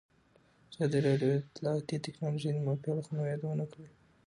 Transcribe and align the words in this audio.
ازادي 0.73 0.99
راډیو 1.07 1.29
د 1.31 1.35
اطلاعاتی 1.49 1.97
تکنالوژي 2.05 2.49
د 2.53 2.57
منفي 2.67 2.87
اړخونو 2.91 3.21
یادونه 3.31 3.65
کړې. 3.71 3.87